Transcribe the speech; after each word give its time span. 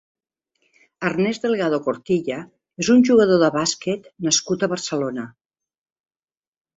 Ernest 1.09 1.43
Delgado 1.47 1.79
Cortilla 1.87 2.37
és 2.85 2.89
un 2.93 3.03
jugador 3.09 3.41
de 3.43 3.49
bàsquet 3.57 4.07
nascut 4.29 4.65
a 4.65 4.71
Barcelona. 4.73 5.27